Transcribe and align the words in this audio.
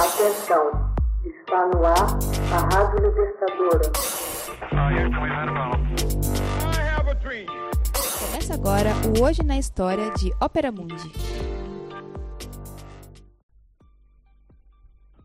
Atenção, 0.00 0.94
está 1.26 1.68
no 1.74 1.84
ar 1.84 2.18
a 2.54 2.74
Rádio 2.74 3.06
Libertadora. 3.06 3.92
Começa 8.18 8.54
agora 8.54 8.94
o 9.06 9.22
Hoje 9.22 9.42
na 9.42 9.58
História 9.58 10.10
de 10.14 10.32
Ópera 10.40 10.72
Mundi. 10.72 11.12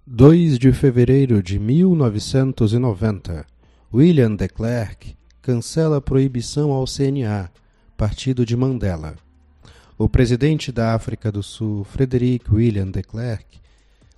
2 0.06 0.60
de 0.60 0.74
fevereiro 0.74 1.42
de 1.42 1.57
1990, 1.57 3.46
William 3.94 4.36
de 4.36 4.50
Klerk 4.50 5.16
cancela 5.42 6.00
a 6.00 6.02
proibição 6.02 6.73
ao 6.73 6.84
CNA, 6.84 7.50
partido 7.96 8.46
de 8.46 8.57
Mandela. 8.57 9.16
O 9.98 10.10
presidente 10.10 10.70
da 10.70 10.94
África 10.94 11.32
do 11.32 11.42
Sul, 11.42 11.86
Frederick 11.86 12.54
William 12.54 12.92
de 12.92 13.02
Klerk, 13.02 13.64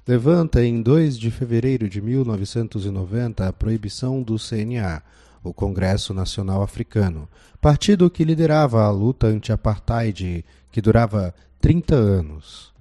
levanta 0.08 0.64
em 0.64 0.82
2 0.82 1.18
de 1.18 1.30
fevereiro 1.30 1.90
de 1.90 2.02
1990 2.02 3.46
a 3.46 3.52
proibição 3.52 4.24
do 4.24 4.38
CNA, 4.38 5.04
o 5.44 5.54
Congresso 5.54 6.14
Nacional 6.14 6.64
Africano, 6.64 7.28
partido 7.60 8.10
que 8.10 8.24
liderava 8.24 8.84
a 8.84 8.90
luta 8.90 9.28
anti-apartheid 9.28 10.46
que 10.72 10.82
durava 10.82 11.36
30 11.60 11.94
anos. 11.96 12.72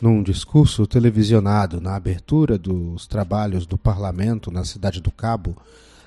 Num 0.00 0.22
discurso 0.22 0.86
televisionado 0.86 1.80
na 1.80 1.96
abertura 1.96 2.56
dos 2.56 3.06
trabalhos 3.08 3.66
do 3.66 3.76
parlamento 3.76 4.50
na 4.50 4.64
cidade 4.64 5.00
do 5.00 5.10
Cabo, 5.10 5.56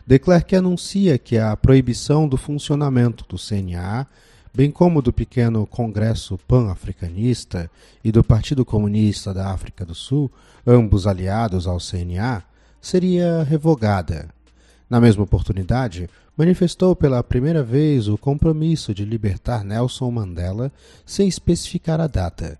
de 0.07 0.19
Klerk 0.19 0.55
anuncia 0.55 1.17
que 1.17 1.37
a 1.37 1.55
proibição 1.57 2.27
do 2.27 2.37
funcionamento 2.37 3.25
do 3.27 3.37
CNA 3.37 4.07
bem 4.55 4.71
como 4.71 5.01
do 5.01 5.11
pequeno 5.11 5.67
Congresso 5.67 6.39
Pan-Africanista 6.47 7.69
e 8.01 8.09
do 8.09 8.23
Partido 8.23 8.63
Comunista 8.63 9.33
da 9.33 9.51
África 9.51 9.85
do 9.85 9.93
Sul, 9.93 10.31
ambos 10.65 11.05
aliados 11.05 11.67
ao 11.67 11.77
CNA, 11.77 12.41
seria 12.79 13.43
revogada. 13.43 14.29
Na 14.89 15.01
mesma 15.01 15.23
oportunidade, 15.23 16.09
manifestou 16.37 16.95
pela 16.95 17.21
primeira 17.21 17.61
vez 17.61 18.07
o 18.07 18.17
compromisso 18.17 18.93
de 18.93 19.03
libertar 19.03 19.65
Nelson 19.65 20.09
Mandela 20.09 20.71
sem 21.05 21.27
especificar 21.27 21.99
a 21.99 22.07
data. 22.07 22.57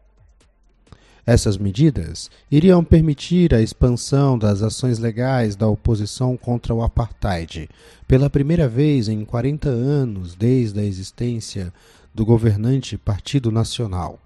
Essas 1.28 1.58
medidas 1.58 2.30
iriam 2.52 2.84
permitir 2.84 3.54
a 3.56 3.62
expansão 3.62 4.38
das 4.38 4.62
ações 4.62 5.00
legais 5.00 5.56
da 5.56 5.68
oposição 5.68 6.38
contra 6.38 6.74
o 6.74 6.84
apartheid, 6.84 7.68
pela 8.08 8.30
primeira 8.30 8.68
vez 8.68 9.08
em 9.08 9.26
40 9.26 9.68
anos 9.68 10.36
desde 10.36 10.80
a 10.80 10.84
existência 10.84 11.74
do 12.14 12.24
governante 12.24 12.96
Partido 12.96 13.52
Nacional. 13.52 14.20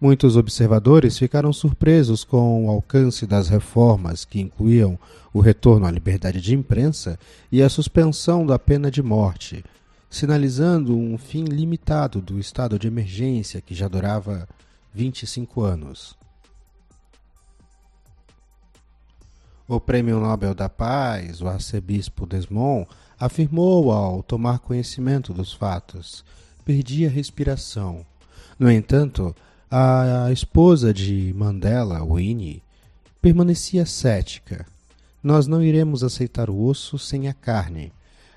Muitos 0.00 0.36
observadores 0.36 1.18
ficaram 1.18 1.52
surpresos 1.52 2.22
com 2.22 2.66
o 2.66 2.70
alcance 2.70 3.26
das 3.26 3.48
reformas 3.48 4.24
que 4.24 4.40
incluíam 4.40 4.96
o 5.32 5.40
retorno 5.40 5.86
à 5.86 5.90
liberdade 5.90 6.40
de 6.40 6.54
imprensa 6.54 7.18
e 7.50 7.62
a 7.62 7.68
suspensão 7.68 8.46
da 8.46 8.58
pena 8.58 8.90
de 8.90 9.02
morte, 9.02 9.62
sinalizando 10.08 10.96
um 10.96 11.18
fim 11.18 11.44
limitado 11.44 12.20
do 12.20 12.38
estado 12.38 12.78
de 12.78 12.86
emergência 12.86 13.60
que 13.60 13.74
já 13.74 13.88
durava 13.88 14.48
25 14.92 15.62
anos. 15.62 16.18
O 19.68 19.78
Prêmio 19.78 20.18
Nobel 20.18 20.54
da 20.54 20.68
Paz, 20.68 21.40
o 21.40 21.46
arcebispo 21.46 22.26
Desmond, 22.26 22.88
afirmou 23.18 23.92
ao 23.92 24.22
tomar 24.22 24.58
conhecimento 24.58 25.32
dos 25.32 25.52
fatos: 25.52 26.24
perdi 26.64 27.06
a 27.06 27.10
respiração. 27.10 28.04
No 28.58 28.70
entanto, 28.70 29.34
a 29.70 30.28
esposa 30.32 30.92
de 30.92 31.32
Mandela, 31.36 32.04
Winnie, 32.04 32.62
permanecia 33.22 33.86
cética. 33.86 34.66
Nós 35.22 35.46
não 35.46 35.62
iremos 35.62 36.02
aceitar 36.02 36.50
o 36.50 36.64
osso 36.64 36.98
sem 36.98 37.28
a 37.28 37.32
carne. 37.32 37.92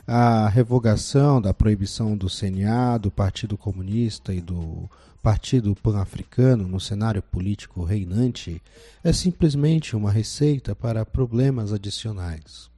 A 0.06 0.50
revogação 0.50 1.42
da 1.42 1.54
proibição 1.54 2.18
do 2.18 2.28
CNA, 2.28 2.98
do 2.98 3.10
Partido 3.10 3.58
Comunista 3.58 4.34
e 4.34 4.42
do 4.42 4.90
Partido 5.22 5.74
Pan-Africano 5.76 6.68
no 6.68 6.78
cenário 6.78 7.22
político 7.22 7.86
reinante 7.86 8.62
é 9.02 9.14
simplesmente 9.14 9.96
uma 9.96 10.12
receita 10.12 10.76
para 10.76 11.06
problemas 11.06 11.72
adicionais. 11.72 12.70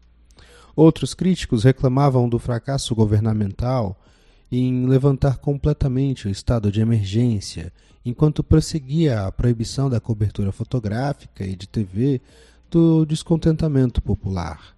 Outros 0.76 1.16
críticos 1.16 1.64
reclamavam 1.64 2.30
do 2.30 2.38
fracasso 2.38 2.94
governamental 2.94 4.00
em 4.52 4.86
levantar 4.86 5.38
completamente 5.38 6.28
o 6.28 6.32
estado 6.32 6.72
de 6.72 6.80
emergência, 6.80 7.74
enquanto 8.06 8.44
prosseguia 8.44 9.26
a 9.26 9.32
proibição 9.32 9.90
da 9.90 10.00
cobertura 10.00 10.52
fotográfica 10.52 11.44
e 11.44 11.56
de 11.56 11.68
TV 11.68 12.22
do 12.70 13.04
descontentamento 13.04 14.00
popular. 14.00 14.75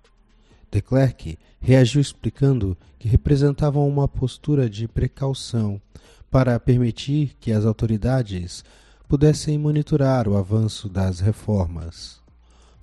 De 0.78 0.82
Klerk 0.84 1.40
reagiu 1.60 2.00
explicando 2.00 2.78
que 3.00 3.08
representavam 3.08 3.90
uma 3.90 4.08
postura 4.08 4.70
de 4.70 4.88
precaução 4.88 5.82
para 6.30 6.60
permitir 6.60 7.36
que 7.40 7.52
as 7.52 7.66
autoridades 7.66 8.64
pudessem 9.08 9.58
monitorar 9.58 10.28
o 10.28 10.38
avanço 10.38 10.88
das 10.88 11.20
reformas. 11.20 12.22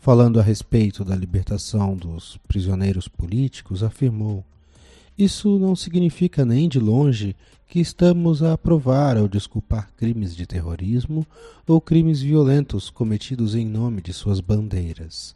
Falando 0.00 0.40
a 0.40 0.42
respeito 0.42 1.04
da 1.04 1.14
libertação 1.14 1.96
dos 1.96 2.36
prisioneiros 2.48 3.06
políticos, 3.06 3.84
afirmou: 3.84 4.44
Isso 5.16 5.56
não 5.56 5.76
significa 5.76 6.44
nem 6.44 6.68
de 6.68 6.80
longe 6.80 7.36
que 7.68 7.78
estamos 7.78 8.42
a 8.42 8.54
aprovar 8.54 9.16
ou 9.16 9.28
desculpar 9.28 9.88
crimes 9.96 10.34
de 10.34 10.46
terrorismo 10.46 11.24
ou 11.64 11.80
crimes 11.80 12.20
violentos 12.20 12.90
cometidos 12.90 13.54
em 13.54 13.64
nome 13.64 14.02
de 14.02 14.12
suas 14.12 14.40
bandeiras. 14.40 15.32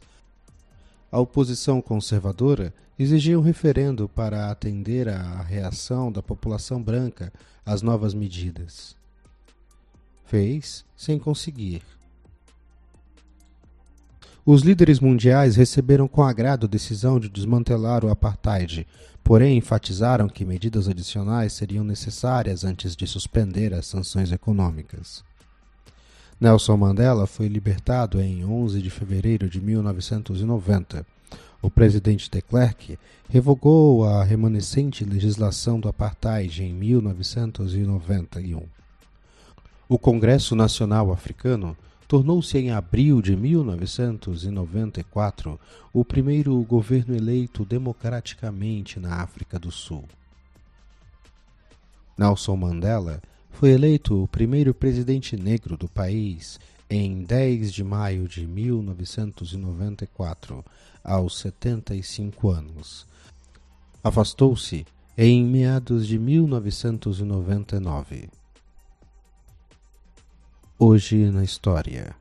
A 1.11 1.19
oposição 1.19 1.81
conservadora 1.81 2.73
exigia 2.97 3.39
um 3.39 3.41
referendo 3.41 4.07
para 4.07 4.51
atender 4.51 5.09
à 5.09 5.41
reação 5.41 6.11
da 6.11 6.21
população 6.21 6.81
branca 6.81 7.33
às 7.65 7.81
novas 7.81 8.13
medidas. 8.13 8.95
Fez 10.25 10.85
sem 10.95 11.17
conseguir. 11.17 11.81
Os 14.45 14.61
líderes 14.61 14.99
mundiais 14.99 15.55
receberam 15.55 16.07
com 16.07 16.23
agrado 16.23 16.65
a 16.65 16.69
decisão 16.69 17.19
de 17.19 17.29
desmantelar 17.29 18.03
o 18.03 18.09
apartheid, 18.09 18.85
porém 19.23 19.57
enfatizaram 19.57 20.27
que 20.27 20.45
medidas 20.45 20.87
adicionais 20.87 21.53
seriam 21.53 21.83
necessárias 21.83 22.63
antes 22.63 22.95
de 22.95 23.05
suspender 23.05 23.73
as 23.73 23.85
sanções 23.85 24.31
econômicas. 24.31 25.23
Nelson 26.39 26.77
Mandela 26.77 27.27
foi 27.27 27.49
libertado 27.49 28.21
em 28.21 28.45
11 28.45 28.81
de 28.81 28.89
fevereiro 28.89 29.49
de 29.49 29.59
1990. 29.59 31.05
O 31.61 31.69
presidente 31.69 32.31
de 32.31 32.41
Klerk 32.41 32.97
revogou 33.27 34.05
a 34.05 34.23
remanescente 34.23 35.03
legislação 35.03 35.81
do 35.81 35.89
apartheid 35.89 36.63
em 36.63 36.73
1991. 36.73 38.63
O 39.89 39.99
Congresso 39.99 40.55
Nacional 40.55 41.11
Africano 41.11 41.75
tornou-se 42.07 42.57
em 42.57 42.71
abril 42.71 43.21
de 43.21 43.35
1994 43.35 45.59
o 45.91 46.05
primeiro 46.05 46.57
governo 46.63 47.13
eleito 47.13 47.65
democraticamente 47.65 48.97
na 48.97 49.15
África 49.15 49.59
do 49.59 49.71
Sul. 49.71 50.05
Nelson 52.17 52.55
Mandela 52.55 53.21
foi 53.59 53.71
eleito 53.71 54.23
o 54.23 54.27
primeiro 54.27 54.73
presidente 54.73 55.35
negro 55.35 55.75
do 55.75 55.89
país 55.89 56.57
em 56.89 57.25
10 57.25 57.73
de 57.73 57.83
maio 57.83 58.25
de 58.25 58.47
1994, 58.47 60.63
aos 61.03 61.39
75 61.39 62.51
anos. 62.51 63.05
Afastou-se 64.01 64.87
em 65.17 65.43
meados 65.43 66.07
de 66.07 66.17
1999. 66.17 68.29
Hoje 70.79 71.29
na 71.29 71.43
História. 71.43 72.15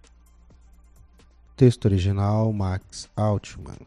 Texto 1.57 1.85
original 1.85 2.53
Max 2.53 3.09
Altman. 3.15 3.79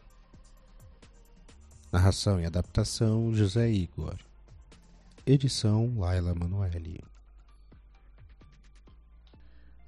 Narração 1.92 2.40
e 2.40 2.46
adaptação 2.46 3.34
José 3.34 3.70
Igor. 3.70 4.16
Edição 5.26 5.92
Laila 5.98 6.34
Manoeli. 6.34 7.11